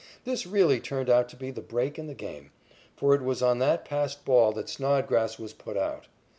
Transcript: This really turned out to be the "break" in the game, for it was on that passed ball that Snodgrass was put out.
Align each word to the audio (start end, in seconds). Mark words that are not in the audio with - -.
This 0.23 0.47
really 0.47 0.79
turned 0.79 1.11
out 1.11 1.29
to 1.29 1.35
be 1.35 1.51
the 1.51 1.61
"break" 1.61 1.99
in 1.99 2.07
the 2.07 2.15
game, 2.15 2.49
for 2.95 3.13
it 3.13 3.21
was 3.21 3.43
on 3.43 3.59
that 3.59 3.85
passed 3.85 4.25
ball 4.25 4.51
that 4.53 4.67
Snodgrass 4.67 5.37
was 5.37 5.53
put 5.53 5.77
out. 5.77 6.07